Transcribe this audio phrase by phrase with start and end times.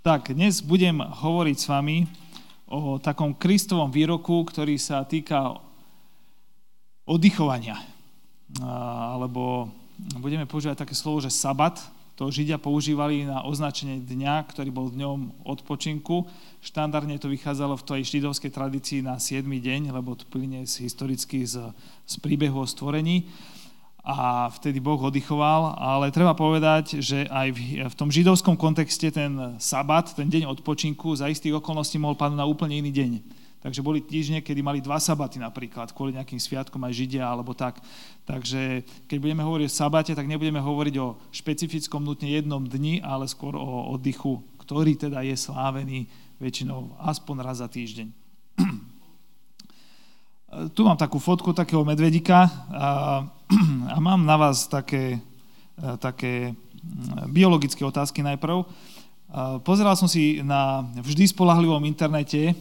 [0.00, 2.08] Tak, dnes budem hovoriť s vami
[2.72, 5.60] o takom Kristovom výroku, ktorý sa týka
[7.04, 7.76] oddychovania.
[8.64, 9.68] Alebo
[10.16, 11.76] budeme používať také slovo, že sabat.
[12.16, 16.24] To Židia používali na označenie dňa, ktorý bol dňom odpočinku.
[16.64, 19.44] Štandardne to vychádzalo v tej židovskej tradícii na 7.
[19.44, 21.76] deň, lebo to plyne z historicky z,
[22.08, 23.28] z príbehu o stvorení
[24.00, 29.60] a vtedy Boh oddychoval, ale treba povedať, že aj v, v tom židovskom kontexte ten
[29.60, 33.12] sabat, ten deň odpočinku, za istých okolností mohol padnúť na úplne iný deň.
[33.60, 37.76] Takže boli týždne, kedy mali dva sabaty napríklad, kvôli nejakým sviatkom aj Židia alebo tak.
[38.24, 43.28] Takže keď budeme hovoriť o sabate, tak nebudeme hovoriť o špecifickom nutne jednom dni, ale
[43.28, 46.08] skôr o oddychu, ktorý teda je slávený
[46.40, 48.08] väčšinou aspoň raz za týždeň.
[50.50, 53.22] Tu mám takú fotku takého medvedika a,
[53.94, 55.22] a mám na vás také,
[56.02, 56.58] také
[57.30, 58.66] biologické otázky najprv.
[59.62, 62.58] Pozeral som si na vždy spolahlivom internete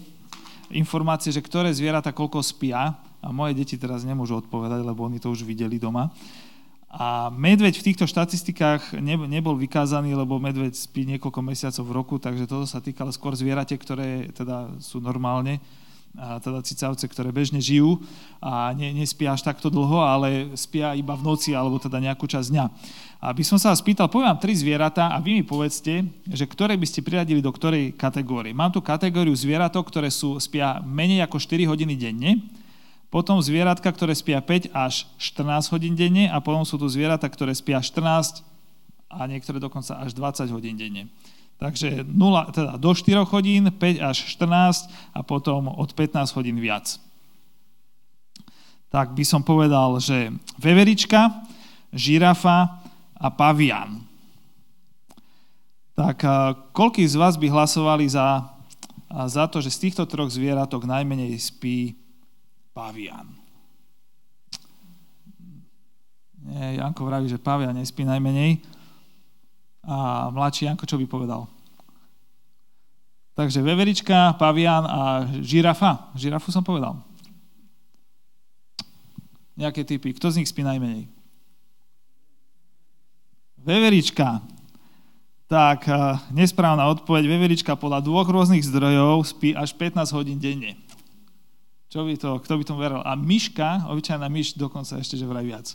[0.69, 2.93] informácie, že ktoré zvieratá koľko spia
[3.25, 6.13] a moje deti teraz nemôžu odpovedať, lebo oni to už videli doma.
[6.93, 12.45] A medveď v týchto štatistikách nebol vykázaný, lebo medveď spí niekoľko mesiacov v roku, takže
[12.45, 15.57] toto sa týkalo skôr zvierate, ktoré teda sú normálne
[16.17, 18.01] teda cicavce, ktoré bežne žijú
[18.41, 22.49] a ne, nespia až takto dlho, ale spia iba v noci alebo teda nejakú časť
[22.49, 22.65] dňa.
[23.19, 26.45] A by som sa vás pýtal, poviem vám tri zvieratá a vy mi povedzte, že
[26.47, 28.55] ktoré by ste priradili do ktorej kategórie.
[28.55, 32.39] Mám tu kategóriu zvieratok, ktoré sú, spia menej ako 4 hodiny denne,
[33.09, 37.51] potom zvieratka, ktoré spia 5 až 14 hodín denne a potom sú tu zvieratá, ktoré
[37.57, 38.45] spia 14
[39.09, 41.09] a niektoré dokonca až 20 hodín denne.
[41.59, 46.95] Takže 0, teda do 4 hodín, 5 až 14 a potom od 15 hodín viac.
[48.87, 51.43] Tak by som povedal, že veverička,
[51.91, 52.79] žirafa
[53.11, 54.07] a pavian.
[55.99, 56.23] Tak
[56.71, 58.47] koľký z vás by hlasovali za,
[59.27, 61.99] za to, že z týchto troch zvieratok najmenej spí
[62.71, 63.27] pavian?
[66.39, 68.78] Nie, Janko vraví, že pavian nespí najmenej.
[69.83, 71.47] A mladší Janko, čo by povedal?
[73.39, 76.11] Takže veverička, pavian a žirafa.
[76.11, 76.99] Žirafu som povedal.
[79.55, 80.11] Nejaké typy.
[80.11, 81.07] Kto z nich spí najmenej?
[83.63, 84.43] Veverička.
[85.47, 87.31] Tak, eh, nesprávna odpoveď.
[87.31, 90.75] Veverička podľa dvoch rôznych zdrojov spí až 15 hodín denne.
[91.89, 93.01] Čo by to, kto by tomu veril?
[93.01, 95.73] A myška, obyčajná myš, dokonca ešte, že vraj viac.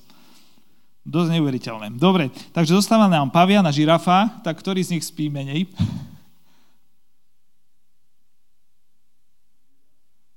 [1.05, 2.01] Dosť neuveriteľné.
[2.01, 5.69] Dobre, takže zostáva nám pavian a žirafa, tak ktorý z nich spí menej?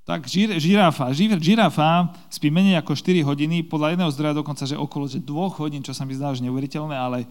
[0.08, 4.72] tak žir, žirafa, žir, žirafa spí menej ako 4 hodiny, podľa jedného zdroja dokonca, že
[4.72, 7.28] okolo že 2 hodín, čo sa mi zdá, že neuveriteľné, ale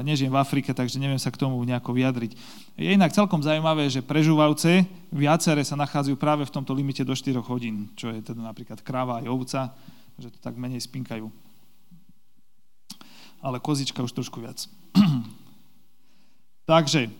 [0.00, 2.32] nežijem v Afrike, takže neviem sa k tomu nejako vyjadriť.
[2.80, 7.44] Je inak celkom zaujímavé, že prežúvavce viaceré sa nachádzajú práve v tomto limite do 4
[7.44, 9.60] hodín, čo je teda napríklad kráva aj ovca,
[10.16, 11.43] že to tak menej spinkajú
[13.44, 14.64] ale kozička už trošku viac.
[16.64, 17.12] Takže,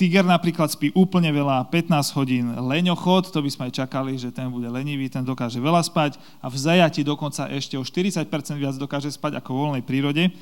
[0.00, 4.48] tiger napríklad spí úplne veľa, 15 hodín leňochod, to by sme aj čakali, že ten
[4.48, 8.24] bude lenivý, ten dokáže veľa spať a v zajati dokonca ešte o 40%
[8.56, 10.32] viac dokáže spať ako v voľnej prírode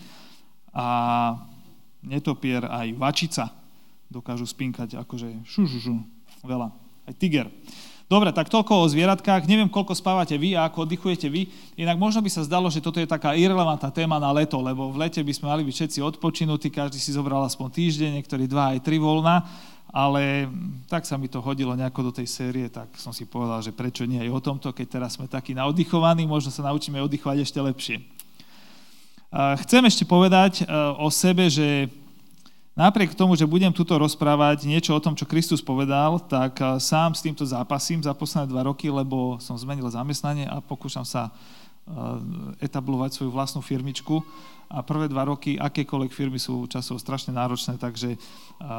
[0.71, 0.87] a
[2.07, 3.51] netopier aj vačica
[4.07, 5.67] dokážu spinkať akože šu,
[6.47, 6.71] veľa.
[7.03, 7.51] Aj tiger.
[8.13, 9.49] Dobre, tak toľko o zvieratkách.
[9.49, 11.49] Neviem, koľko spávate vy a ako oddychujete vy.
[11.81, 15.09] Inak možno by sa zdalo, že toto je taká irrelevantná téma na leto, lebo v
[15.09, 18.85] lete by sme mali byť všetci odpočinutí, každý si zobral aspoň týždeň, niektorí dva aj
[18.85, 19.49] tri voľna,
[19.89, 20.45] ale
[20.93, 24.05] tak sa mi to hodilo nejako do tej série, tak som si povedal, že prečo
[24.05, 27.97] nie aj o tomto, keď teraz sme takí naoddychovaní, možno sa naučíme oddychovať ešte lepšie.
[29.33, 30.65] Chcem ešte povedať e,
[31.01, 31.89] o sebe, že
[32.73, 37.13] Napriek tomu, že budem tuto rozprávať niečo o tom, čo Kristus povedal, tak eh, sám
[37.13, 42.65] s týmto zápasím za posledné dva roky, lebo som zmenil zamestnanie a pokúšam sa eh,
[42.65, 44.25] etablovať svoju vlastnú firmičku.
[44.73, 48.19] A prvé dva roky akékoľvek firmy sú časovo strašne náročné, takže eh,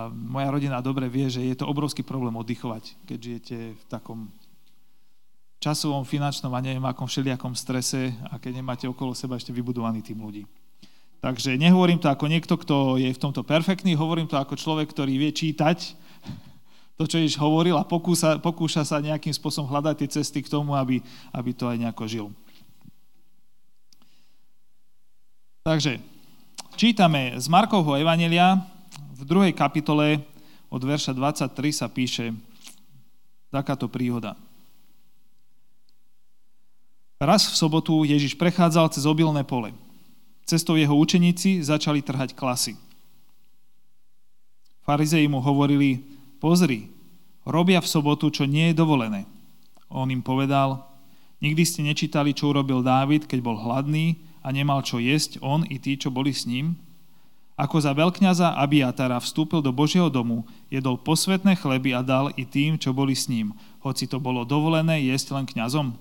[0.10, 4.34] moja rodina dobre vie, že je to obrovský problém oddychovať, keď žijete v takom
[5.62, 10.18] časovom, finančnom a neviem akom všelijakom strese a keď nemáte okolo seba ešte vybudovaný tým
[10.18, 10.50] ľudí.
[11.24, 15.16] Takže nehovorím to ako niekto, kto je v tomto perfektný, hovorím to ako človek, ktorý
[15.16, 15.96] vie čítať
[17.00, 20.76] to, čo Ježiš hovoril a pokúsa, pokúša sa nejakým spôsobom hľadať tie cesty k tomu,
[20.76, 21.00] aby,
[21.32, 22.28] aby to aj nejako žil.
[25.64, 26.04] Takže
[26.76, 28.60] čítame z Markovho Evanelia
[29.16, 30.20] v druhej kapitole
[30.68, 32.36] od verša 23 sa píše
[33.48, 34.36] takáto príhoda.
[37.16, 39.72] Raz v sobotu Ježiš prechádzal cez obilné pole.
[40.44, 42.76] Cestou jeho učeníci začali trhať klasy.
[44.84, 46.04] Farizei mu hovorili,
[46.44, 46.92] pozri,
[47.48, 49.24] robia v sobotu, čo nie je dovolené.
[49.88, 50.84] On im povedal,
[51.40, 55.80] nikdy ste nečítali, čo urobil Dávid, keď bol hladný a nemal čo jesť, on i
[55.80, 56.76] tí, čo boli s ním?
[57.54, 60.44] Ako za veľkňaza Abiatara vstúpil do Božieho domu,
[60.74, 63.54] jedol posvetné chleby a dal i tým, čo boli s ním,
[63.86, 65.94] hoci to bolo dovolené jesť len kňazom.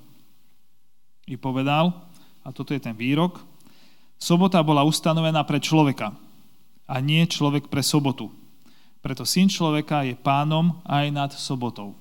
[1.28, 1.92] I povedal,
[2.42, 3.44] a toto je ten výrok,
[4.22, 6.14] sobota bola ustanovená pre človeka
[6.86, 8.30] a nie človek pre sobotu.
[9.02, 11.98] Preto syn človeka je pánom aj nad sobotou.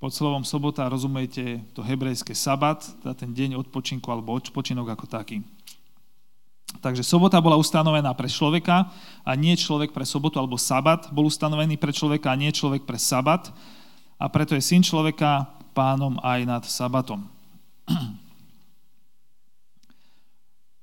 [0.00, 5.44] Pod slovom sobota rozumiete to hebrejské sabat, teda ten deň odpočinku alebo odpočinok ako taký.
[6.80, 8.88] Takže sobota bola ustanovená pre človeka
[9.26, 12.96] a nie človek pre sobotu, alebo sabat bol ustanovený pre človeka a nie človek pre
[12.96, 13.50] sabat.
[14.16, 17.26] A preto je syn človeka pánom aj nad sabatom.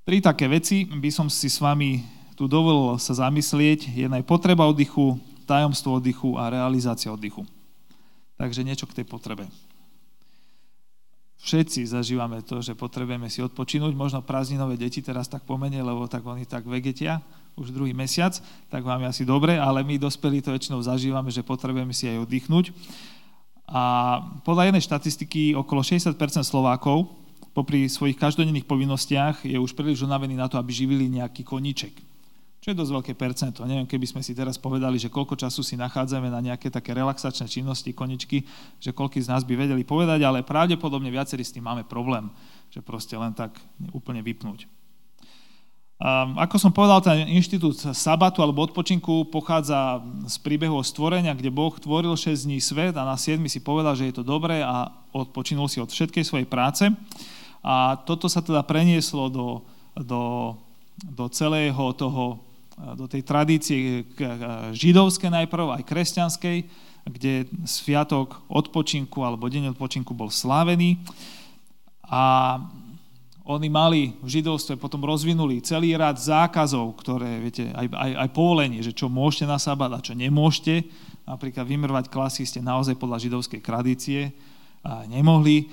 [0.06, 2.06] Tri také veci by som si s vami
[2.38, 3.90] tu dovolil sa zamyslieť.
[3.90, 5.18] Jedna je potreba oddychu,
[5.50, 7.42] tajomstvo oddychu a realizácia oddychu.
[8.38, 9.50] Takže niečo k tej potrebe
[11.46, 13.94] všetci zažívame to, že potrebujeme si odpočinúť.
[13.94, 17.22] Možno prázdninové deti teraz tak pomene, lebo tak oni tak vegetia
[17.54, 18.36] už druhý mesiac,
[18.68, 22.28] tak vám je asi dobre, ale my dospelí to väčšinou zažívame, že potrebujeme si aj
[22.28, 22.74] oddychnúť.
[23.69, 27.08] A podľa jednej štatistiky okolo 60% Slovákov
[27.56, 31.96] popri svojich každodenných povinnostiach je už príliš unavený na to, aby živili nejaký koníček
[32.66, 33.62] čo je dosť veľké percento.
[33.62, 37.46] Neviem, keby sme si teraz povedali, že koľko času si nachádzame na nejaké také relaxačné
[37.46, 38.42] činnosti, koničky,
[38.81, 42.25] že koľko z nás by vedeli povedať, ale pravdepodobne viacerí s tým máme problém,
[42.74, 43.54] že proste len tak
[43.94, 44.66] úplne vypnúť.
[46.42, 52.18] Ako som povedal, ten inštitút sabatu alebo odpočinku pochádza z príbehu stvorenia, kde Boh tvoril
[52.18, 55.78] 6 dní svet a na 7 si povedal, že je to dobré a odpočinul si
[55.78, 56.90] od všetkej svojej práce.
[57.65, 59.65] A toto sa teda prenieslo do,
[59.97, 60.53] do,
[61.01, 62.45] do celého toho
[62.75, 64.03] do tej tradície
[64.75, 66.57] židovskej najprv, aj kresťanskej,
[67.07, 71.00] kde sviatok odpočinku alebo deň odpočinku bol slávený.
[72.03, 72.59] A
[73.45, 78.81] oni mali v židovstve, potom rozvinuli celý rad zákazov, ktoré, viete, aj, aj, aj povolenie,
[78.81, 80.81] že čo môžete na sabat a čo nemôžete.
[81.29, 84.33] Napríklad vymrvať klasy ste naozaj podľa židovskej tradície
[85.10, 85.70] nemohli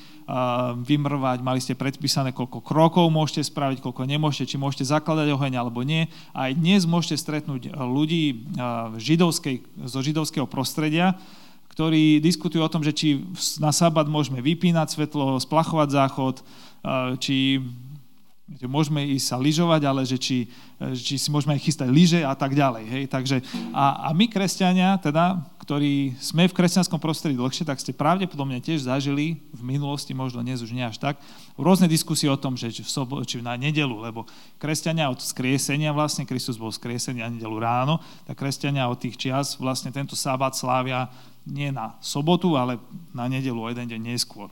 [0.87, 5.85] vymrvať, mali ste predpísané, koľko krokov môžete spraviť, koľko nemôžete, či môžete zakladať oheň alebo
[5.85, 6.09] nie.
[6.33, 8.49] Aj dnes môžete stretnúť ľudí
[8.97, 11.21] židovskej, zo židovského prostredia,
[11.77, 13.09] ktorí diskutujú o tom, že či
[13.61, 16.37] na sabat môžeme vypínať svetlo, splachovať záchod,
[17.21, 17.61] či
[18.67, 20.51] môžeme ísť sa lyžovať, ale že či,
[20.99, 22.85] či si môžeme aj chystať lyže a tak ďalej.
[22.89, 23.05] Hej?
[23.09, 23.37] Takže,
[23.73, 28.87] a, a my, kresťania, teda, ktorí sme v kresťanskom prostredí dlhšie, tak ste pravdepodobne tiež
[28.87, 31.23] zažili v minulosti, možno dnes už nie až tak,
[31.55, 34.27] rôzne diskusie o tom, že či, v sobo, či na nedelu, lebo
[34.59, 39.55] kresťania od skriesenia, vlastne Kristus bol skriesený na nedelu ráno, tak kresťania od tých čias
[39.57, 41.11] vlastne tento sábat slávia
[41.47, 42.79] nie na sobotu, ale
[43.11, 44.51] na nedelu o jeden deň neskôr.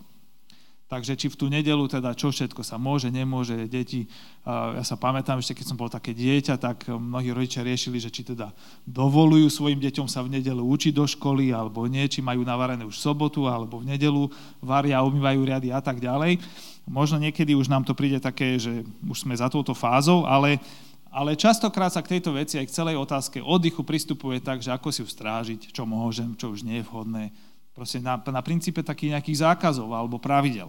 [0.90, 4.10] Takže či v tú nedelu teda čo všetko sa môže, nemôže, deti,
[4.42, 8.26] ja sa pamätám ešte, keď som bol také dieťa, tak mnohí rodičia riešili, že či
[8.26, 8.50] teda
[8.90, 12.98] dovolujú svojim deťom sa v nedelu učiť do školy, alebo nie, či majú navarené už
[12.98, 16.42] sobotu, alebo v nedelu varia, umývajú riady a tak ďalej.
[16.90, 20.58] Možno niekedy už nám to príde také, že už sme za touto fázou, ale,
[21.06, 24.90] ale častokrát sa k tejto veci aj k celej otázke oddychu pristupuje tak, že ako
[24.90, 27.30] si ju strážiť, čo môžem, čo už nie je vhodné,
[27.72, 30.68] Proste na, na princípe takých nejakých zákazov alebo pravidel.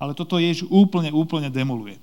[0.00, 2.00] Ale toto Ježiš úplne, úplne demoluje.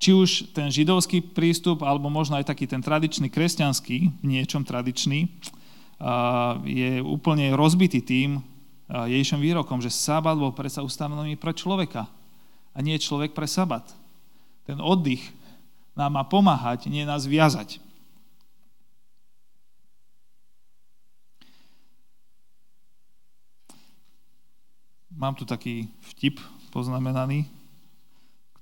[0.00, 5.28] Či už ten židovský prístup, alebo možno aj taký ten tradičný kresťanský, niečom tradičný,
[6.64, 8.40] je úplne rozbitý tým
[8.88, 12.08] Ježišom výrokom, že sabat bol predsa ustanovený pre človeka
[12.72, 13.84] a nie človek pre sabat.
[14.64, 15.20] Ten oddych
[15.92, 17.76] nám má pomáhať, nie nás viazať.
[25.20, 26.40] Mám tu taký vtip
[26.72, 27.44] poznamenaný,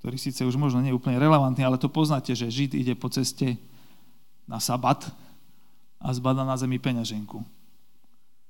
[0.02, 3.06] ktorý síce už možno nie je úplne relevantný, ale to poznáte, že Žid ide po
[3.06, 3.54] ceste
[4.42, 5.06] na sabat
[6.02, 7.38] a zbada na zemi peňaženku.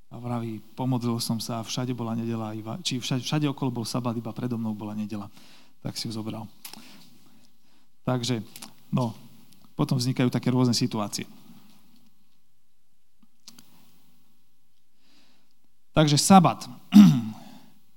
[0.08, 3.84] A vraví, pomodlil som sa a všade bola nedela, iba, či všade, všade okolo bol
[3.84, 5.28] sabat, iba predo mnou bola nedela.
[5.84, 6.48] Tak si ju zobral.
[8.08, 8.40] Takže,
[8.88, 9.12] no,
[9.76, 11.28] potom vznikajú také rôzne situácie.
[15.92, 16.64] Takže sabat.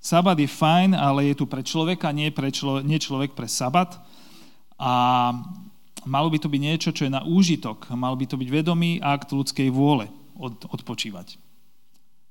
[0.02, 4.02] Sabat je fajn, ale je tu pre človeka, nie, pre člo, nie človek pre sabat.
[4.74, 5.30] A
[6.02, 7.86] malo by to byť niečo, čo je na úžitok.
[7.94, 11.38] Mal by to byť vedomý akt ľudskej vôle od, odpočívať.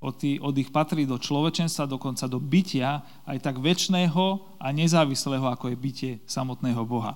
[0.03, 5.47] Od, tý, od ich patrí do človečenstva, dokonca do bytia, aj tak väčšného a nezávislého,
[5.47, 7.15] ako je bytie samotného Boha.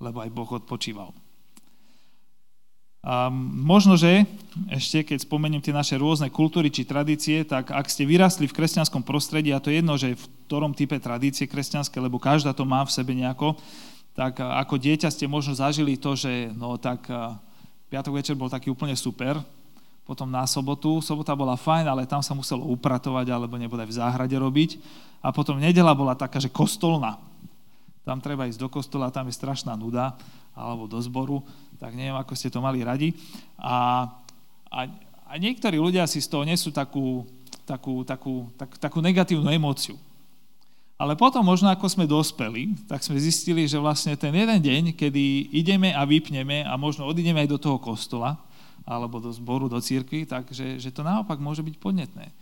[0.00, 1.12] Lebo aj Boh odpočíval.
[3.52, 4.24] Možno, že
[4.72, 9.04] ešte keď spomeniem tie naše rôzne kultúry či tradície, tak ak ste vyrastli v kresťanskom
[9.04, 12.80] prostredí, a to je jedno, že v ktorom type tradície kresťanské, lebo každá to má
[12.80, 13.60] v sebe nejako,
[14.16, 17.04] tak ako dieťa ste možno zažili to, že no tak
[17.92, 19.36] piatok večer bol taký úplne super,
[20.04, 24.36] potom na sobotu, sobota bola fajn, ale tam sa muselo upratovať alebo nebude v záhrade
[24.36, 24.76] robiť.
[25.24, 27.16] A potom nedela bola taká, že kostolná.
[28.04, 30.12] Tam treba ísť do kostola, tam je strašná nuda,
[30.52, 31.40] alebo do zboru
[31.84, 33.12] tak neviem, ako ste to mali radi.
[33.60, 34.08] A,
[34.72, 34.80] a,
[35.28, 37.28] a niektorí ľudia si z toho nesú takú,
[37.68, 40.00] takú, takú, tak, takú negatívnu emóciu.
[40.96, 45.52] Ale potom možno ako sme dospeli, tak sme zistili, že vlastne ten jeden deň, kedy
[45.52, 48.40] ideme a vypneme a možno odídeme aj do toho kostola,
[48.88, 52.32] alebo do zboru, do církvy, takže že to naopak môže byť podnetné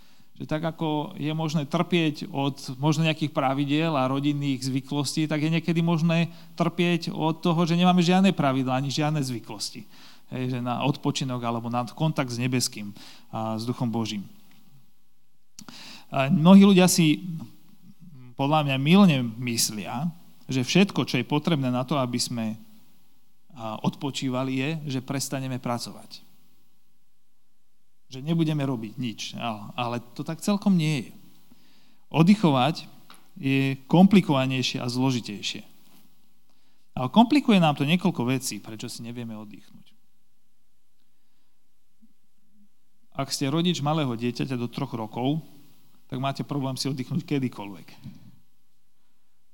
[0.42, 5.54] že tak ako je možné trpieť od možno nejakých pravidiel a rodinných zvyklostí, tak je
[5.54, 9.86] niekedy možné trpieť od toho, že nemáme žiadne pravidla ani žiadne zvyklosti.
[10.34, 12.90] Hej, že na odpočinok alebo na kontakt s nebeským
[13.30, 14.26] a s Duchom Božím.
[16.10, 17.22] A mnohí ľudia si
[18.34, 20.10] podľa mňa milne myslia,
[20.50, 22.58] že všetko, čo je potrebné na to, aby sme
[23.86, 26.31] odpočívali, je, že prestaneme pracovať
[28.12, 29.20] že nebudeme robiť nič.
[29.72, 31.12] Ale to tak celkom nie je.
[32.12, 32.84] Oddychovať
[33.40, 35.64] je komplikovanejšie a zložitejšie.
[36.92, 39.96] Ale komplikuje nám to niekoľko vecí, prečo si nevieme oddychnúť.
[43.16, 45.40] Ak ste rodič malého dieťaťa do troch rokov,
[46.12, 47.88] tak máte problém si oddychnúť kedykoľvek.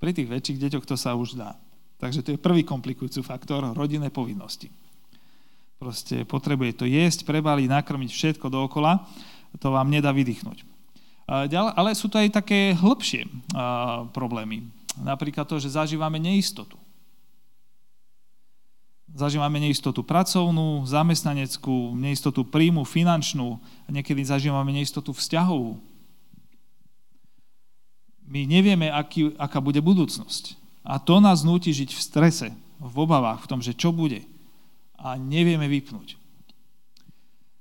[0.02, 1.54] Pri tých väčších deťoch to sa už dá.
[2.02, 4.70] Takže to je prvý komplikujúci faktor rodinné povinnosti.
[5.78, 9.06] Proste potrebuje to jesť, prebaliť, nakrmiť všetko dookola,
[9.62, 10.66] to vám nedá vydýchnuť.
[11.54, 13.30] Ale sú to aj také hĺbšie
[14.10, 14.66] problémy.
[14.98, 16.74] Napríklad to, že zažívame neistotu.
[19.14, 23.56] Zažívame neistotu pracovnú, zamestnaneckú, neistotu príjmu, finančnú,
[23.88, 25.78] niekedy zažívame neistotu vzťahovú.
[28.28, 30.58] My nevieme, aký, aká bude budúcnosť.
[30.84, 34.26] A to nás núti žiť v strese, v obavách, v tom, že čo bude
[34.98, 36.18] a nevieme vypnúť.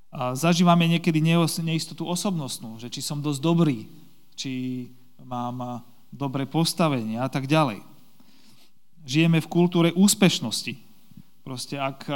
[0.10, 1.22] A zažívame niekedy
[1.62, 3.86] neistotu osobnostnú, že či som dosť dobrý,
[4.34, 4.88] či
[5.22, 7.86] mám dobré postavenie a tak ďalej.
[9.06, 10.74] Žijeme v kultúre úspešnosti.
[11.46, 12.10] Proste ak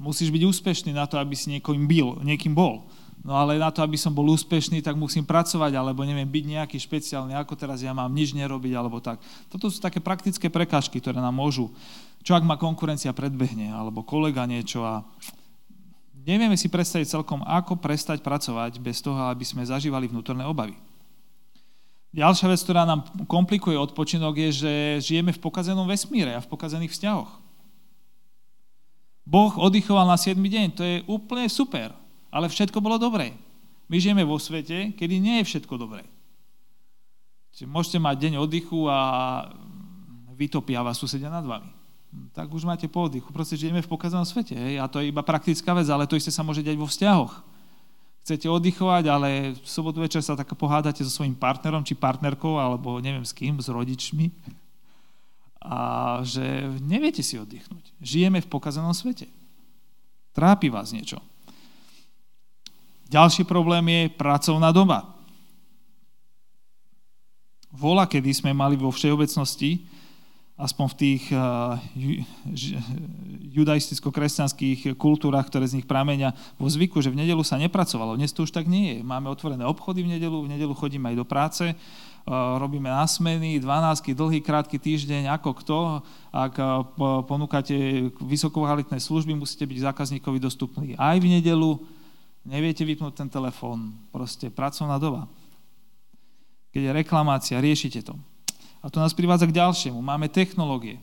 [0.00, 2.88] musíš byť úspešný na to, aby si niekým, byl, niekým bol.
[3.26, 6.78] No ale na to, aby som bol úspešný, tak musím pracovať, alebo neviem, byť nejaký
[6.78, 9.18] špeciálny, ako teraz ja mám nič nerobiť, alebo tak.
[9.50, 11.74] Toto sú také praktické prekážky, ktoré nám môžu
[12.22, 15.06] čo ak ma konkurencia predbehne, alebo kolega niečo a
[16.28, 20.76] nevieme si predstaviť celkom, ako prestať pracovať bez toho, aby sme zažívali vnútorné obavy.
[22.12, 24.72] Ďalšia vec, ktorá nám komplikuje odpočinok, je, že
[25.12, 27.32] žijeme v pokazenom vesmíre a v pokazených vzťahoch.
[29.28, 31.92] Boh oddychoval na 7 deň, to je úplne super,
[32.32, 33.36] ale všetko bolo dobré.
[33.92, 36.04] My žijeme vo svete, kedy nie je všetko dobré.
[37.52, 38.98] Čiže môžete mať deň oddychu a
[40.32, 41.77] vytopia vás susedia nad vami
[42.32, 43.28] tak už máte po oddychu.
[43.32, 44.56] Proste žijeme v pokazanom svete.
[44.56, 44.80] Hej?
[44.80, 47.44] A to je iba praktická vec, ale to isté sa môže diať vo vzťahoch.
[48.24, 53.00] Chcete oddychovať, ale v sobotu večer sa tak pohádate so svojím partnerom či partnerkou, alebo
[53.00, 54.32] neviem s kým, s rodičmi.
[55.64, 55.78] A
[56.24, 56.44] že
[56.80, 57.92] neviete si oddychnúť.
[58.00, 59.28] Žijeme v pokazanom svete.
[60.36, 61.20] Trápi vás niečo.
[63.08, 65.08] Ďalší problém je pracovná doba.
[67.72, 69.97] Vola, kedy sme mali vo všeobecnosti
[70.58, 71.78] aspoň v tých uh,
[73.54, 78.18] judaisticko-kresťanských kultúrach, ktoré z nich pramenia, vo zvyku, že v nedelu sa nepracovalo.
[78.18, 79.06] Dnes to už tak nie je.
[79.06, 83.62] Máme otvorené obchody v nedelu, v nedelu chodíme aj do práce, uh, robíme na smeny,
[83.62, 85.78] 12 dlhý, krátky týždeň, ako kto.
[86.34, 86.58] Ak
[87.30, 91.78] ponúkate vysokovalitné služby, musíte byť zákazníkovi dostupní aj v nedelu.
[92.42, 93.94] Neviete vypnúť ten telefón.
[94.10, 95.30] Proste pracovná doba.
[96.74, 98.18] Keď je reklamácia, riešite to.
[98.82, 99.98] A to nás privádza k ďalšiemu.
[99.98, 101.02] Máme technológie.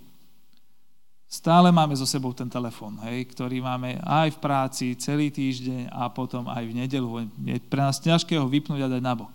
[1.26, 6.08] Stále máme so sebou ten telefón, hej, ktorý máme aj v práci celý týždeň a
[6.08, 7.10] potom aj v nedelu.
[7.44, 9.34] Je pre nás ťažké ho vypnúť a dať nabok.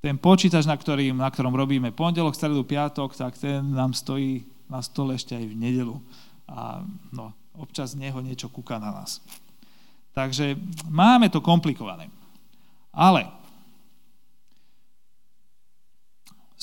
[0.00, 4.78] Ten počítač, na, ktorým, na ktorom robíme pondelok, stredu, piatok, tak ten nám stojí na
[4.78, 5.96] stole ešte aj v nedelu.
[6.46, 9.18] A no, občas z neho niečo kúka na nás.
[10.14, 10.54] Takže
[10.86, 12.08] máme to komplikované.
[12.94, 13.28] Ale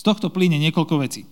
[0.03, 1.24] Z tohto plyne niekoľko vecí.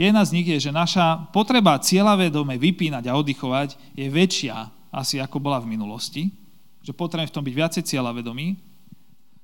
[0.00, 5.44] Jedna z nich je, že naša potreba cieľavedome vypínať a oddychovať je väčšia asi ako
[5.44, 6.32] bola v minulosti,
[6.80, 8.56] že potrebujeme v tom byť viacej cieľavedomí.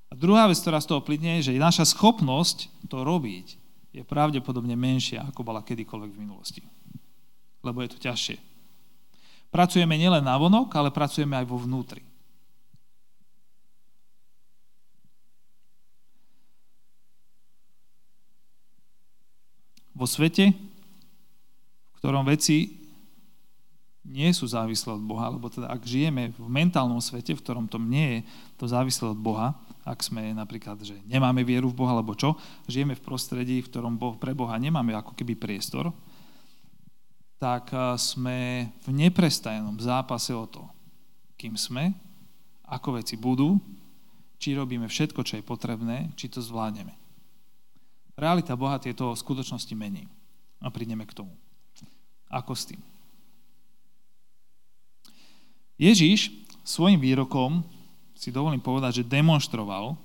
[0.08, 3.60] A druhá vec, ktorá z toho plyne, je, že naša schopnosť to robiť
[3.92, 6.64] je pravdepodobne menšia, ako bola kedykoľvek v minulosti.
[7.60, 8.40] Lebo je to ťažšie.
[9.52, 12.00] Pracujeme nielen na vonok, ale pracujeme aj vo vnútri.
[20.00, 20.57] Vo svete,
[21.92, 22.80] v ktorom veci
[24.00, 27.76] nie sú závislé od Boha, lebo teda ak žijeme v mentálnom svete, v ktorom to
[27.76, 28.21] nie je
[28.57, 29.52] to závislé od Boha,
[29.85, 32.33] ak sme napríklad, že nemáme vieru v Boha, alebo čo,
[32.64, 35.92] žijeme v prostredí, v ktorom pre Boha nemáme ako keby priestor,
[37.37, 37.69] tak
[38.00, 40.64] sme v neprestajnom zápase o to,
[41.37, 41.92] kým sme,
[42.69, 43.61] ako veci budú,
[44.40, 46.97] či robíme všetko, čo je potrebné, či to zvládneme.
[48.20, 50.04] Realita Boha tieto skutočnosti mení.
[50.60, 51.32] A prídeme k tomu.
[52.28, 52.80] Ako s tým?
[55.80, 56.28] Ježiš
[56.60, 57.64] svojim výrokom,
[58.12, 59.96] si dovolím povedať, že demonstroval,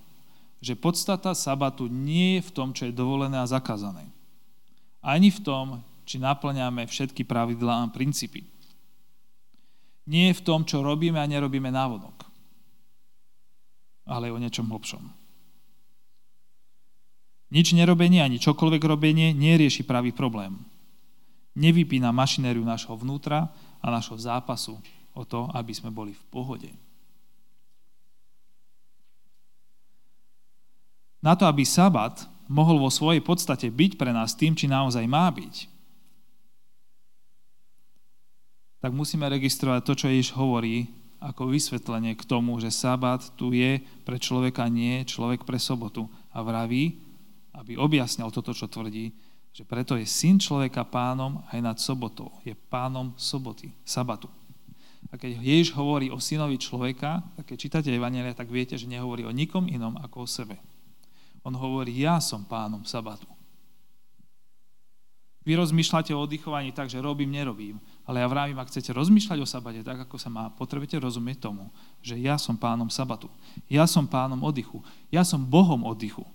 [0.63, 4.07] že podstata sabatu nie je v tom, čo je dovolené a zakázané.
[5.03, 5.65] Ani v tom,
[6.07, 8.47] či naplňame všetky pravidlá a princípy.
[10.07, 12.23] Nie je v tom, čo robíme a nerobíme návodok,
[14.07, 15.24] ale o niečom hlbšom.
[17.53, 20.57] Nič nerobenie ani čokoľvek robenie nerieši pravý problém.
[21.55, 23.47] Nevypína mašinériu nášho vnútra
[23.79, 24.81] a nášho zápasu
[25.15, 26.71] o to, aby sme boli v pohode.
[31.23, 35.25] Na to, aby sabat mohol vo svojej podstate byť pre nás tým, či naozaj má
[35.33, 35.71] byť,
[38.85, 40.85] tak musíme registrovať to, čo Ježiš hovorí
[41.17, 46.05] ako vysvetlenie k tomu, že sabat tu je pre človeka, nie človek pre sobotu.
[46.29, 47.01] A vraví,
[47.57, 49.15] aby objasnil toto, čo tvrdí,
[49.55, 52.27] že preto je syn človeka pánom aj nad sobotou.
[52.43, 54.27] Je pánom soboty, sabatu.
[55.07, 59.23] A keď Ježiš hovorí o synovi človeka, tak keď čítate Evangelia, tak viete, že nehovorí
[59.23, 60.59] o nikom inom ako o sebe.
[61.45, 63.29] On hovorí, ja som pánom sabatu.
[65.45, 67.77] Vy rozmýšľate o oddychovaní tak, že robím, nerobím.
[68.01, 71.69] Ale ja vravím, ak chcete rozmýšľať o sabate tak, ako sa má, potrebujete rozumieť tomu,
[72.01, 73.29] že ja som pánom sabatu.
[73.69, 74.81] Ja som pánom oddychu.
[75.13, 76.25] Ja som Bohom oddychu.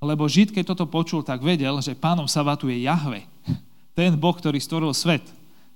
[0.00, 3.24] Lebo Žid, keď toto počul, tak vedel, že pánom sabatu je Jahve.
[3.96, 5.24] Ten Boh, ktorý stvoril svet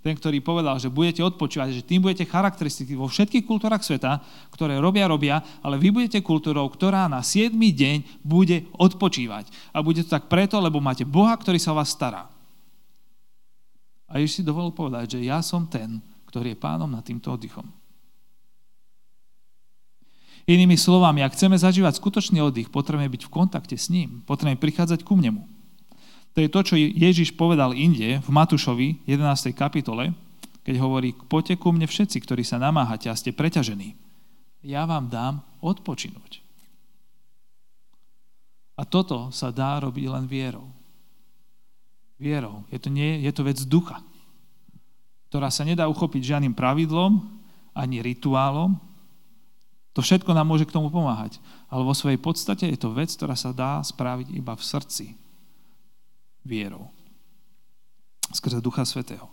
[0.01, 4.81] ten, ktorý povedal, že budete odpočívať, že tým budete charakteristiky vo všetkých kultúrach sveta, ktoré
[4.81, 7.53] robia, robia, ale vy budete kultúrou, ktorá na 7.
[7.53, 9.53] deň bude odpočívať.
[9.77, 12.33] A bude to tak preto, lebo máte Boha, ktorý sa o vás stará.
[14.09, 16.01] A Ježiš si dovolil povedať, že ja som ten,
[16.33, 17.69] ktorý je pánom nad týmto oddychom.
[20.51, 25.07] Inými slovami, ak chceme zažívať skutočný oddych, potrebujeme byť v kontakte s ním, potrebujeme prichádzať
[25.07, 25.47] ku nemu.
[26.35, 29.55] To je to, čo Ježiš povedal inde v Matúšovi 11.
[29.55, 30.11] kapitole,
[30.67, 33.95] keď hovorí, poďte ku mne všetci, ktorí sa namáhate a ste preťažení.
[34.67, 36.43] Ja vám dám odpočinúť.
[38.75, 40.67] A toto sa dá robiť len vierou.
[42.19, 42.67] Vierou.
[42.75, 44.03] Je to, nie, je to vec ducha,
[45.31, 47.23] ktorá sa nedá uchopiť žiadnym pravidlom,
[47.71, 48.90] ani rituálom.
[50.01, 51.37] To všetko nám môže k tomu pomáhať.
[51.69, 55.13] Ale vo svojej podstate je to vec, ktorá sa dá spraviť iba v srdci,
[56.41, 56.89] vierou.
[58.33, 59.29] Skrze Ducha Svetého.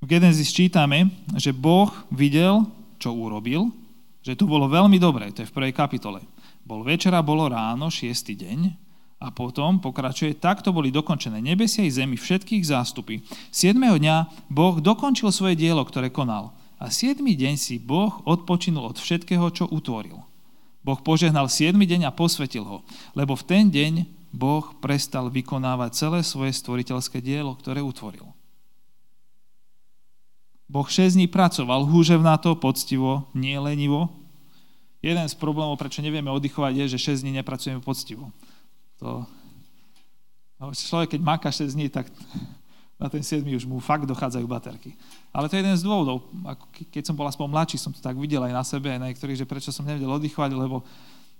[0.00, 2.68] V Genesis čítame, že Boh videl,
[3.00, 3.72] čo urobil,
[4.20, 6.20] že to bolo veľmi dobré, to je v prvej kapitole.
[6.60, 8.68] Bol večera, bolo ráno, šiestý deň
[9.16, 13.24] a potom pokračuje, takto boli dokončené nebesia i zemi, všetkých zástupy.
[13.48, 13.80] 7.
[13.80, 16.59] dňa Boh dokončil svoje dielo, ktoré konal.
[16.80, 17.20] A 7.
[17.20, 20.16] deň si Boh odpočinul od všetkého, čo utvoril.
[20.80, 21.76] Boh požehnal 7.
[21.76, 22.80] deň a posvetil ho,
[23.12, 28.24] lebo v ten deň Boh prestal vykonávať celé svoje stvoriteľské dielo, ktoré utvoril.
[30.70, 34.08] Boh 6 dní pracoval húževnato, poctivo, nie lenivo.
[35.04, 38.32] Jeden z problémov, prečo nevieme oddychovať, je, že 6 dní nepracujeme poctivo.
[39.04, 39.28] To...
[40.72, 42.08] Človek, keď máka 6 dní, tak
[43.00, 44.92] na ten 7 už mu fakt dochádzajú baterky.
[45.32, 46.28] Ale to je jeden z dôvodov.
[46.92, 49.40] Keď som bol aspoň mladší, som to tak videl aj na sebe, aj na niektorých,
[49.40, 50.84] že prečo som nevedel oddychovať, lebo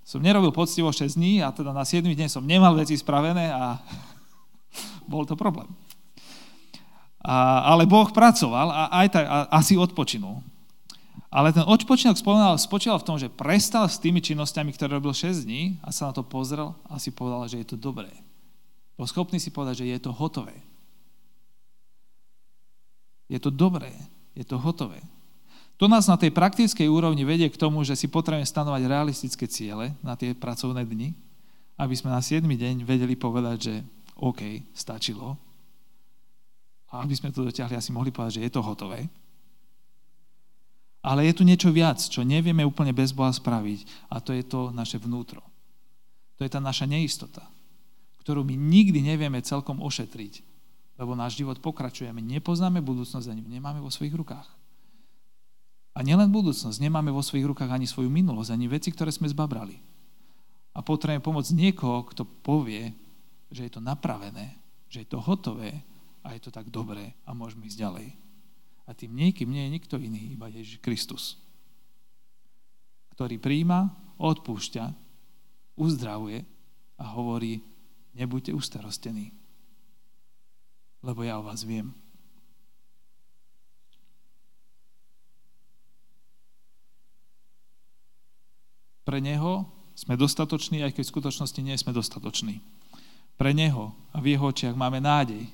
[0.00, 3.76] som nerobil poctivo 6 dní a teda na 7 deň som nemal veci spravené a
[5.12, 5.68] bol to problém.
[7.20, 10.40] A, ale Boh pracoval a aj tak a, asi odpočinul.
[11.28, 12.16] Ale ten odpočinok
[12.56, 16.16] spočíval v tom, že prestal s tými činnosťami, ktoré robil 6 dní a sa na
[16.16, 18.08] to pozrel a si povedal, že je to dobré.
[18.96, 20.69] Bol schopný si povedať, že je to hotové
[23.30, 23.94] je to dobré,
[24.34, 24.98] je to hotové.
[25.78, 29.96] To nás na tej praktickej úrovni vedie k tomu, že si potrebujeme stanovať realistické ciele
[30.04, 31.14] na tie pracovné dni,
[31.80, 32.44] aby sme na 7.
[32.44, 33.74] deň vedeli povedať, že
[34.20, 35.38] OK, stačilo.
[36.92, 39.08] A aby sme to dotiahli, asi mohli povedať, že je to hotové.
[41.00, 44.68] Ale je tu niečo viac, čo nevieme úplne bez Boha spraviť a to je to
[44.74, 45.40] naše vnútro.
[46.36, 47.48] To je tá naša neistota,
[48.20, 50.49] ktorú my nikdy nevieme celkom ošetriť
[51.00, 52.12] Lebo náš život pokračuje.
[52.12, 54.44] My nepoznáme budúcnosť, ani nemáme vo svojich rukách.
[55.96, 59.80] A nielen budúcnosť, nemáme vo svojich rukách ani svoju minulosť, ani veci, ktoré sme zbabrali.
[60.76, 62.92] A potrebujeme pomôcť niekoho, kto povie,
[63.48, 64.54] že je to napravené,
[64.86, 65.82] že je to hotové
[66.22, 68.08] a je to tak dobré a môžeme ísť ďalej.
[68.86, 71.40] A tým niekým nie je nikto iný, iba Ježiš Kristus,
[73.16, 74.84] ktorý príjma, odpúšťa,
[75.74, 76.44] uzdravuje
[77.00, 77.64] a hovorí,
[78.14, 79.32] nebuďte ustarostení,
[81.00, 81.92] lebo ja o vás viem.
[89.04, 92.62] Pre Neho sme dostatoční, aj keď v skutočnosti nie sme dostatoční.
[93.34, 95.48] Pre Neho a v Jeho očiach máme nádej,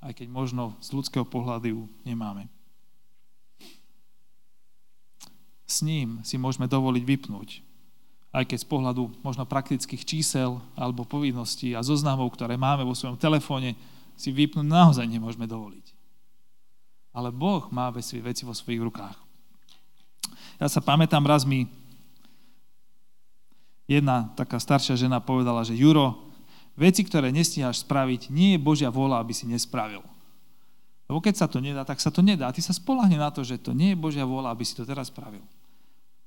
[0.00, 2.48] aj keď možno z ľudského pohľadu ju nemáme.
[5.66, 7.72] S ním si môžeme dovoliť vypnúť
[8.32, 13.20] aj keď z pohľadu možno praktických čísel alebo povinností a zoznamov, ktoré máme vo svojom
[13.20, 13.76] telefóne,
[14.16, 15.86] si vypnúť naozaj nemôžeme dovoliť.
[17.12, 19.16] Ale Boh má veci, vo svojich rukách.
[20.56, 21.68] Ja sa pamätám, raz mi
[23.84, 26.24] jedna taká staršia žena povedala, že Juro,
[26.78, 30.00] veci, ktoré nestíhaš spraviť, nie je Božia vôľa, aby si nespravil.
[31.10, 32.48] Lebo keď sa to nedá, tak sa to nedá.
[32.48, 34.88] A ty sa spolahne na to, že to nie je Božia vôľa, aby si to
[34.88, 35.44] teraz spravil.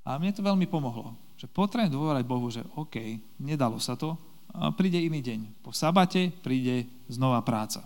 [0.06, 4.13] A mne to veľmi pomohlo, že potrebujem dôverať Bohu, že OK, nedalo sa to,
[4.60, 5.63] a príde iný deň.
[5.63, 7.84] Po sabate príde znova práca.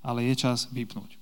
[0.00, 1.20] Ale je čas vypnúť.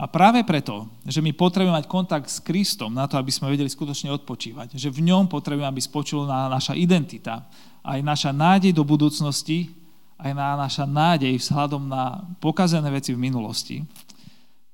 [0.00, 3.68] A práve preto, že my potrebujeme mať kontakt s Kristom na to, aby sme vedeli
[3.68, 7.44] skutočne odpočívať, že v ňom potrebujeme, aby spočula naša identita,
[7.84, 9.68] aj naša nádej do budúcnosti,
[10.16, 13.84] aj na naša nádej vzhľadom na pokazené veci v minulosti,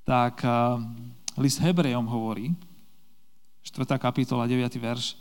[0.06, 0.78] tak eh,
[1.42, 2.54] list Hebrejom hovorí,
[3.66, 3.98] 4.
[3.98, 4.78] kapitola, 9.
[4.78, 5.18] verš,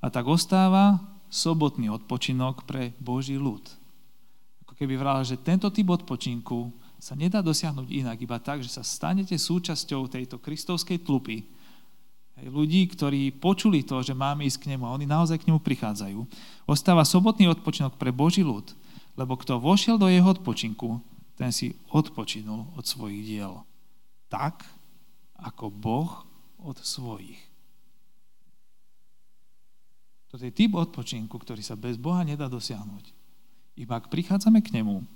[0.00, 3.60] a tak ostáva sobotný odpočinok pre Boží ľud.
[4.64, 8.80] Ako keby vral, že tento typ odpočinku sa nedá dosiahnuť inak, iba tak, že sa
[8.80, 11.44] stanete súčasťou tejto kristovskej tlupy.
[12.40, 16.24] Ľudí, ktorí počuli to, že máme ísť k nemu a oni naozaj k nemu prichádzajú.
[16.64, 18.72] Ostáva sobotný odpočinok pre Boží ľud,
[19.12, 21.04] lebo kto vošiel do jeho odpočinku,
[21.36, 23.60] ten si odpočinul od svojich diel
[24.32, 24.64] tak,
[25.36, 26.24] ako Boh
[26.58, 27.53] od svojich.
[30.34, 33.14] To je typ odpočinku, ktorý sa bez Boha nedá dosiahnuť.
[33.78, 35.06] Iba ak prichádzame k nemu,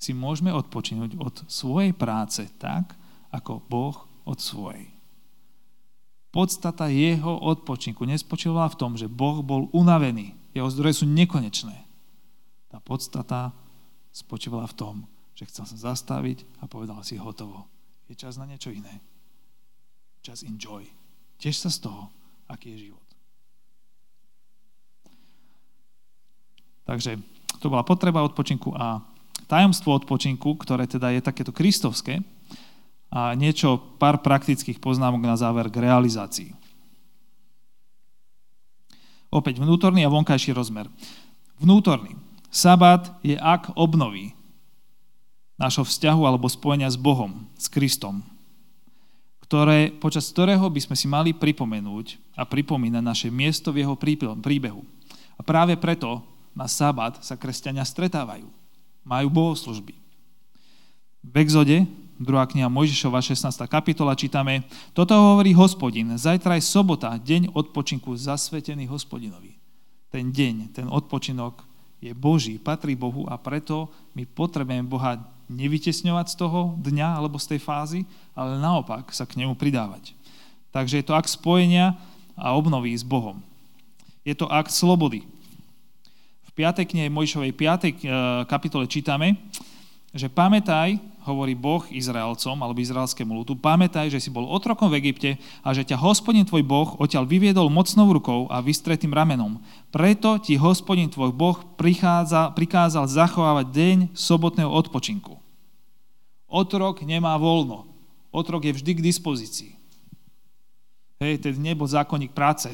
[0.00, 2.96] si môžeme odpočinúť od svojej práce tak,
[3.28, 4.88] ako Boh od svojej.
[6.32, 10.32] Podstata jeho odpočinku nespočívala v tom, že Boh bol unavený.
[10.56, 11.84] Jeho zdroje sú nekonečné.
[12.72, 13.52] Tá podstata
[14.16, 14.94] spočívala v tom,
[15.36, 17.68] že chcel sa zastaviť a povedal si hotovo
[18.08, 19.00] je čas na niečo iné.
[20.20, 20.88] Čas enjoy.
[21.40, 22.08] Tiež sa z toho,
[22.48, 23.04] aký je život.
[26.94, 27.18] Takže
[27.58, 29.02] to bola potreba odpočinku a
[29.50, 32.22] tajomstvo odpočinku, ktoré teda je takéto kristovské
[33.10, 36.54] a niečo, pár praktických poznámok na záver k realizácii.
[39.26, 40.86] Opäť vnútorný a vonkajší rozmer.
[41.58, 42.14] Vnútorný.
[42.54, 44.30] Sabat je ak obnovy
[45.58, 48.22] nášho vzťahu alebo spojenia s Bohom, s Kristom,
[49.42, 53.98] ktoré, počas ktorého by sme si mali pripomenúť a pripomínať naše miesto v jeho
[54.38, 54.86] príbehu.
[55.34, 56.22] A práve preto
[56.54, 58.46] na sabat sa kresťania stretávajú.
[59.04, 59.92] Majú bohoslužby.
[61.24, 61.84] V exode,
[62.22, 62.22] 2.
[62.24, 63.66] kniha Mojžišova, 16.
[63.66, 64.62] kapitola, čítame,
[64.94, 69.58] toto hovorí hospodin, zajtra je sobota, deň odpočinku zasvetený hospodinovi.
[70.14, 71.58] Ten deň, ten odpočinok
[71.98, 75.18] je Boží, patrí Bohu a preto my potrebujeme Boha
[75.50, 78.00] nevytesňovať z toho dňa alebo z tej fázy,
[78.32, 80.14] ale naopak sa k nemu pridávať.
[80.70, 81.98] Takže je to akt spojenia
[82.38, 83.42] a obnovy s Bohom.
[84.22, 85.26] Je to akt slobody.
[86.54, 86.86] V 5.
[86.86, 88.06] knihe Mojšovej 5.
[88.06, 89.34] Eh, kapitole čítame,
[90.14, 95.34] že pamätaj, hovorí Boh Izraelcom alebo izraelskému ľudu, pamätaj, že si bol otrokom v Egypte
[95.66, 99.58] a že ťa hospodin tvoj Boh odtiaľ vyviedol mocnou rukou a vystretým ramenom.
[99.90, 105.34] Preto ti hospodin tvoj Boh prichádza, prikázal zachovávať deň sobotného odpočinku.
[106.46, 107.90] Otrok nemá voľno.
[108.30, 109.74] Otrok je vždy k dispozícii.
[111.18, 112.70] Hej, tedy nebol zákonník práce,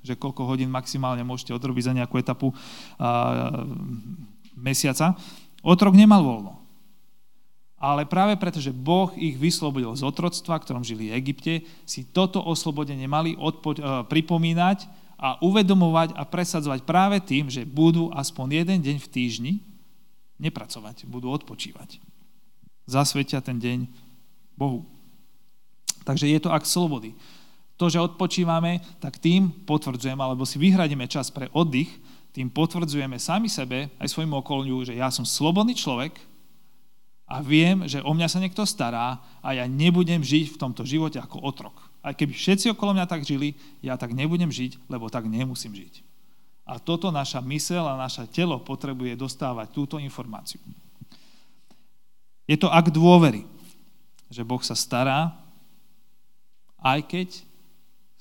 [0.00, 2.56] že koľko hodín maximálne môžete odrobiť za nejakú etapu a,
[4.56, 5.16] mesiaca.
[5.60, 6.60] Otrok nemal voľno.
[7.80, 12.44] Ale práve preto, že Boh ich vyslobodil z otroctva, ktorom žili v Egypte, si toto
[12.44, 14.84] oslobodenie mali odpo- e, pripomínať
[15.16, 19.52] a uvedomovať a presadzovať práve tým, že budú aspoň jeden deň v týždni
[20.36, 22.00] nepracovať, budú odpočívať.
[22.84, 23.88] Zasvetia ten deň
[24.60, 24.84] Bohu.
[26.04, 27.16] Takže je to akt slobody.
[27.80, 31.88] To, že odpočívame, tak tým potvrdzujem, alebo si vyhradíme čas pre oddych,
[32.36, 36.20] tým potvrdzujeme sami sebe, aj svojmu okoliu, že ja som slobodný človek
[37.24, 41.16] a viem, že o mňa sa niekto stará a ja nebudem žiť v tomto živote
[41.16, 41.74] ako otrok.
[42.04, 46.04] Aj keby všetci okolo mňa tak žili, ja tak nebudem žiť, lebo tak nemusím žiť.
[46.68, 50.60] A toto naša mysel a naše telo potrebuje dostávať túto informáciu.
[52.44, 53.42] Je to akt dôvery,
[54.30, 55.34] že Boh sa stará,
[56.78, 57.28] aj keď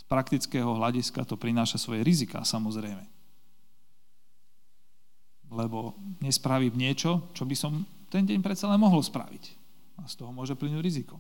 [0.10, 3.19] praktického hľadiska to prináša svoje rizika, samozrejme
[5.50, 9.58] lebo nespravím niečo, čo by som ten deň predsa len mohol spraviť.
[10.00, 11.17] A z toho môže plynúť riziko.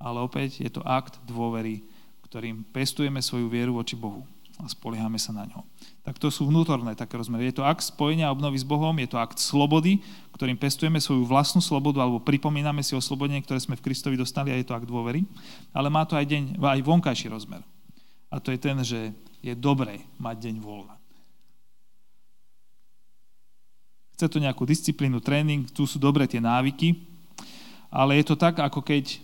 [0.00, 1.84] Ale opäť je to akt dôvery,
[2.24, 4.24] ktorým pestujeme svoju vieru voči Bohu
[4.58, 5.62] a spoliehame sa na ňo.
[6.02, 7.46] Tak to sú vnútorné také rozmery.
[7.46, 10.02] Je to akt spojenia a obnovy s Bohom, je to akt slobody,
[10.34, 14.58] ktorým pestujeme svoju vlastnú slobodu alebo pripomíname si oslobodenie, ktoré sme v Kristovi dostali a
[14.58, 15.22] je to akt dôvery.
[15.70, 17.62] Ale má to aj, deň, aj vonkajší rozmer.
[18.28, 20.96] A to je ten, že je dobré mať deň voľna.
[24.18, 27.06] Chce to nejakú disciplínu, tréning, tu sú dobré tie návyky,
[27.86, 29.22] ale je to tak, ako keď...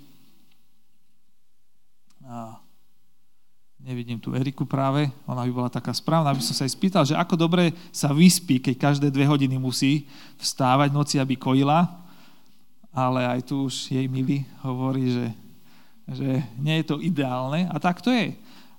[2.25, 2.57] A,
[3.83, 7.19] nevidím tu Eriku práve, ona by bola taká správna, aby som sa aj spýtal, že
[7.19, 10.09] ako dobre sa vyspí, keď každé dve hodiny musí
[10.41, 11.85] vstávať noci, aby kojila,
[12.95, 15.27] ale aj tu už jej milý hovorí, že,
[16.17, 18.33] že nie je to ideálne a tak to je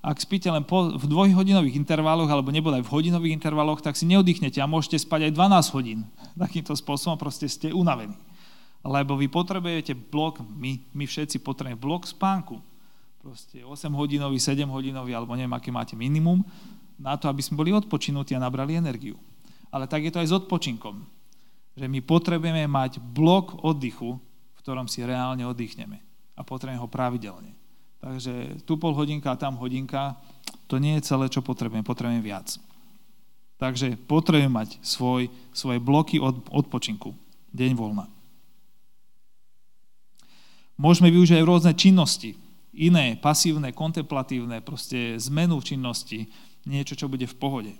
[0.06, 4.62] ak spíte len po, v dvojhodinových intervaloch alebo nebodaj v hodinových intervaloch, tak si neoddychnete
[4.62, 6.00] a môžete spať aj 12 hodín.
[6.38, 8.14] Takýmto spôsobom proste ste unavení.
[8.86, 12.62] Lebo vy potrebujete blok, my, my všetci potrebujeme blok spánku.
[13.18, 16.46] Proste 8 hodinový, 7 hodinový, alebo neviem, aké máte minimum,
[17.02, 19.18] na to, aby sme boli odpočinutí a nabrali energiu.
[19.74, 21.02] Ale tak je to aj s odpočinkom.
[21.74, 25.98] Že my potrebujeme mať blok oddychu, v ktorom si reálne oddychneme.
[26.38, 27.58] A potrebujeme ho pravidelne.
[28.04, 30.20] Takže tu pol hodinka a tam hodinka,
[30.66, 31.86] to nie je celé, čo potrebujem.
[31.86, 32.58] Potrebujem viac.
[33.56, 37.16] Takže potrebujem mať svoj, svoje bloky od, odpočinku.
[37.56, 38.06] Deň voľna.
[40.76, 42.36] Môžeme využiť aj rôzne činnosti.
[42.76, 46.28] Iné, pasívne, kontemplatívne, proste zmenu činnosti.
[46.68, 47.74] Niečo, čo bude v pohode.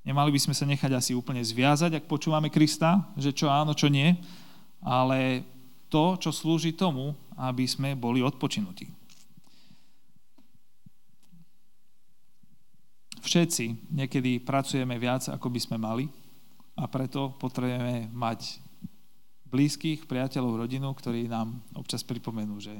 [0.00, 3.92] Nemali by sme sa nechať asi úplne zviazať, ak počúvame Krista, že čo áno, čo
[3.92, 4.16] nie,
[4.80, 5.44] ale
[5.92, 8.99] to, čo slúži tomu, aby sme boli odpočinutí.
[13.20, 16.06] Všetci niekedy pracujeme viac, ako by sme mali
[16.76, 18.60] a preto potrebujeme mať
[19.50, 22.74] blízkych, priateľov, rodinu, ktorí nám občas pripomenú, že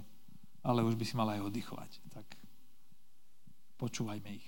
[0.62, 1.90] ale už by si mal aj oddychovať.
[2.14, 2.26] Tak
[3.80, 4.46] počúvajme ich.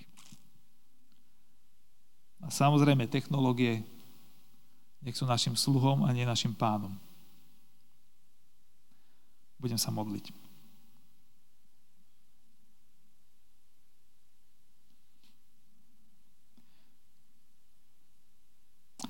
[2.43, 3.81] A samozrejme technológie
[5.03, 6.95] nech sú našim sluhom a nie našim pánom.
[9.59, 10.42] Budem sa modliť.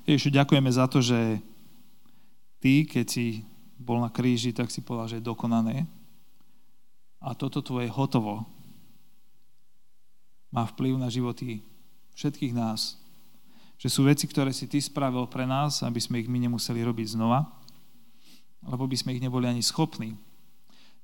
[0.04, 1.40] Ježišu, ďakujeme za to, že
[2.60, 3.40] ty, keď si
[3.80, 5.88] bol na kríži, tak si povedal, že je dokonané.
[7.24, 8.44] A toto tvoje hotovo
[10.52, 11.64] má vplyv na životy
[12.20, 13.00] všetkých nás.
[13.80, 17.16] Že sú veci, ktoré si ty spravil pre nás, aby sme ich my nemuseli robiť
[17.16, 17.48] znova,
[18.60, 20.20] lebo by sme ich neboli ani schopní.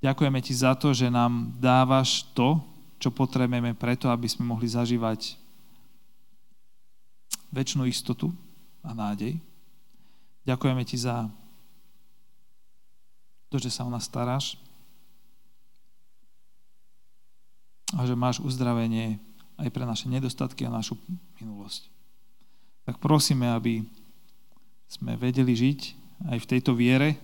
[0.05, 2.61] Ďakujeme ti za to, že nám dávaš to,
[3.01, 5.41] čo potrebujeme preto, aby sme mohli zažívať
[7.49, 8.29] väčšinu istotu,
[8.85, 9.38] a nádej.
[10.45, 11.29] Ďakujeme ti za
[13.53, 14.57] to, že sa o nás staráš
[17.93, 19.19] a že máš uzdravenie
[19.59, 20.97] aj pre naše nedostatky a našu
[21.43, 21.90] minulosť.
[22.87, 23.85] Tak prosíme, aby
[24.88, 25.81] sme vedeli žiť
[26.31, 27.19] aj v tejto viere,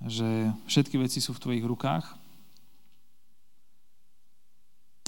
[0.00, 2.04] že všetky veci sú v tvojich rukách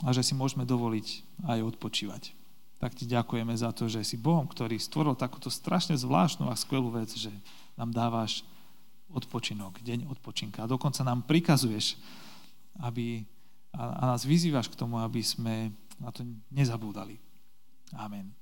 [0.05, 1.07] a že si môžeme dovoliť
[1.49, 2.42] aj odpočívať
[2.83, 6.91] tak ti ďakujeme za to, že si Bohom, ktorý stvoril takúto strašne zvláštnu a skvelú
[6.91, 7.31] vec, že
[7.79, 8.43] nám dávaš
[9.07, 10.67] odpočinok, deň odpočinka.
[10.67, 11.95] A dokonca nám prikazuješ,
[12.83, 13.23] aby,
[13.71, 15.71] a, a nás vyzývaš k tomu, aby sme
[16.03, 17.23] na to nezabúdali.
[17.95, 18.42] Amen.